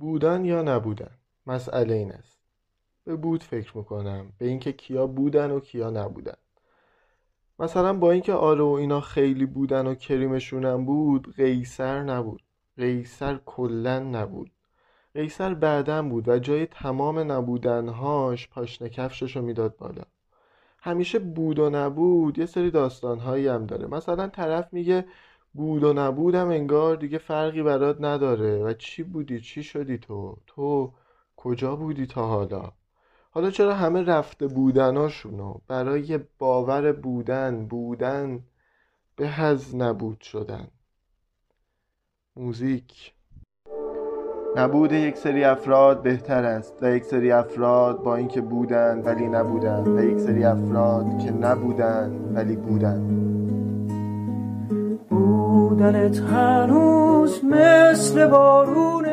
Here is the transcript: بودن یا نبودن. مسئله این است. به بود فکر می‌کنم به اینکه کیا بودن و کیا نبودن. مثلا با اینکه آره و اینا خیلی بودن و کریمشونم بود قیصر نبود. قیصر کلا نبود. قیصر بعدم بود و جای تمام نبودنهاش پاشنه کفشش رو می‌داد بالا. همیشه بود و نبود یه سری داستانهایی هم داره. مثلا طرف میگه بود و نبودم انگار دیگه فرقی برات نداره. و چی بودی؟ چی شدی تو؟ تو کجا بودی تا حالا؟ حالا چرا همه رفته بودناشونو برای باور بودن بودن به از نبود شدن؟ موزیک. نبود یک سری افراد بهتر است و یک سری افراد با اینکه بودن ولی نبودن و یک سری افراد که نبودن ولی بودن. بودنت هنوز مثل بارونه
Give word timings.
بودن 0.00 0.44
یا 0.44 0.62
نبودن. 0.62 1.10
مسئله 1.46 1.94
این 1.94 2.12
است. 2.12 2.38
به 3.04 3.16
بود 3.16 3.42
فکر 3.42 3.78
می‌کنم 3.78 4.32
به 4.38 4.46
اینکه 4.46 4.72
کیا 4.72 5.06
بودن 5.06 5.50
و 5.50 5.60
کیا 5.60 5.90
نبودن. 5.90 6.36
مثلا 7.58 7.92
با 7.92 8.10
اینکه 8.10 8.32
آره 8.32 8.62
و 8.62 8.68
اینا 8.68 9.00
خیلی 9.00 9.46
بودن 9.46 9.86
و 9.86 9.94
کریمشونم 9.94 10.84
بود 10.84 11.34
قیصر 11.36 12.02
نبود. 12.02 12.42
قیصر 12.76 13.40
کلا 13.46 13.98
نبود. 13.98 14.50
قیصر 15.14 15.54
بعدم 15.54 16.08
بود 16.08 16.28
و 16.28 16.38
جای 16.38 16.66
تمام 16.66 17.32
نبودنهاش 17.32 18.48
پاشنه 18.48 18.88
کفشش 18.88 19.36
رو 19.36 19.42
می‌داد 19.42 19.76
بالا. 19.76 20.02
همیشه 20.78 21.18
بود 21.18 21.58
و 21.58 21.70
نبود 21.70 22.38
یه 22.38 22.46
سری 22.46 22.70
داستانهایی 22.70 23.48
هم 23.48 23.66
داره. 23.66 23.86
مثلا 23.86 24.28
طرف 24.28 24.72
میگه 24.72 25.04
بود 25.52 25.84
و 25.84 25.92
نبودم 25.92 26.48
انگار 26.48 26.96
دیگه 26.96 27.18
فرقی 27.18 27.62
برات 27.62 27.96
نداره. 28.00 28.64
و 28.64 28.72
چی 28.72 29.02
بودی؟ 29.02 29.40
چی 29.40 29.62
شدی 29.62 29.98
تو؟ 29.98 30.36
تو 30.46 30.92
کجا 31.36 31.76
بودی 31.76 32.06
تا 32.06 32.26
حالا؟ 32.26 32.72
حالا 33.30 33.50
چرا 33.50 33.74
همه 33.74 34.02
رفته 34.02 34.46
بودناشونو 34.46 35.54
برای 35.68 36.18
باور 36.38 36.92
بودن 36.92 37.66
بودن 37.66 38.44
به 39.16 39.40
از 39.40 39.76
نبود 39.76 40.20
شدن؟ 40.20 40.68
موزیک. 42.36 43.14
نبود 44.56 44.92
یک 44.92 45.16
سری 45.16 45.44
افراد 45.44 46.02
بهتر 46.02 46.44
است 46.44 46.82
و 46.82 46.96
یک 46.96 47.04
سری 47.04 47.32
افراد 47.32 48.02
با 48.02 48.16
اینکه 48.16 48.40
بودن 48.40 49.02
ولی 49.04 49.28
نبودن 49.28 49.88
و 49.88 50.04
یک 50.04 50.18
سری 50.18 50.44
افراد 50.44 51.18
که 51.18 51.30
نبودن 51.30 52.10
ولی 52.34 52.56
بودن. 52.56 53.29
بودنت 55.80 56.18
هنوز 56.18 57.44
مثل 57.44 58.26
بارونه 58.26 59.09